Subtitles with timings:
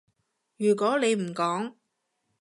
[0.57, 1.73] 如果你唔講